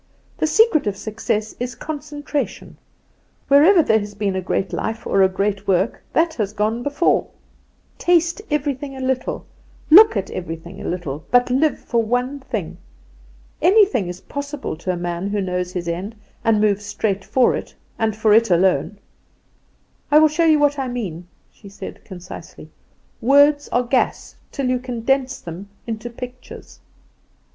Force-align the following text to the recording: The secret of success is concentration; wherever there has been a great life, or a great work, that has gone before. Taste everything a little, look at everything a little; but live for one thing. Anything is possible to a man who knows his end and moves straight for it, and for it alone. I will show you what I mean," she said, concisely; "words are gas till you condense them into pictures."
The 0.39 0.47
secret 0.47 0.87
of 0.87 0.97
success 0.97 1.53
is 1.59 1.75
concentration; 1.75 2.77
wherever 3.49 3.83
there 3.83 3.99
has 3.99 4.15
been 4.15 4.35
a 4.35 4.41
great 4.41 4.73
life, 4.73 5.05
or 5.05 5.21
a 5.21 5.29
great 5.29 5.67
work, 5.67 6.01
that 6.11 6.33
has 6.33 6.53
gone 6.53 6.81
before. 6.81 7.27
Taste 7.99 8.41
everything 8.49 8.95
a 8.97 8.99
little, 8.99 9.45
look 9.91 10.17
at 10.17 10.31
everything 10.31 10.81
a 10.81 10.85
little; 10.87 11.23
but 11.29 11.51
live 11.51 11.77
for 11.77 12.01
one 12.01 12.39
thing. 12.39 12.79
Anything 13.61 14.07
is 14.07 14.21
possible 14.21 14.75
to 14.77 14.91
a 14.91 14.97
man 14.97 15.27
who 15.27 15.39
knows 15.39 15.71
his 15.73 15.87
end 15.87 16.15
and 16.43 16.59
moves 16.59 16.83
straight 16.83 17.23
for 17.23 17.55
it, 17.55 17.75
and 17.99 18.15
for 18.15 18.33
it 18.33 18.49
alone. 18.49 18.97
I 20.09 20.17
will 20.17 20.29
show 20.29 20.45
you 20.45 20.57
what 20.57 20.79
I 20.79 20.87
mean," 20.87 21.27
she 21.51 21.69
said, 21.69 22.03
concisely; 22.05 22.71
"words 23.21 23.69
are 23.69 23.83
gas 23.83 24.35
till 24.51 24.67
you 24.67 24.79
condense 24.79 25.39
them 25.39 25.69
into 25.85 26.09
pictures." 26.09 26.79